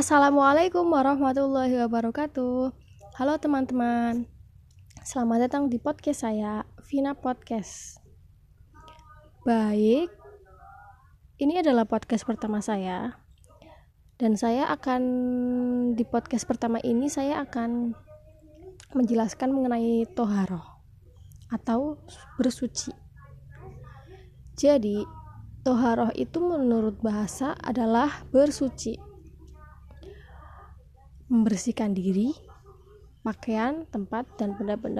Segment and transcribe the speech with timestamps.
[0.00, 2.72] Assalamualaikum warahmatullahi wabarakatuh.
[3.20, 4.24] Halo teman-teman.
[5.04, 8.00] Selamat datang di podcast saya, Vina Podcast.
[9.44, 10.08] Baik.
[11.36, 13.20] Ini adalah podcast pertama saya.
[14.16, 15.02] Dan saya akan
[15.92, 17.92] di podcast pertama ini saya akan
[18.96, 20.80] menjelaskan mengenai toharoh
[21.52, 22.00] atau
[22.40, 22.88] bersuci.
[24.56, 25.04] Jadi,
[25.60, 29.09] toharoh itu menurut bahasa adalah bersuci
[31.30, 32.34] membersihkan diri,
[33.22, 34.98] pakaian, tempat, dan benda-benda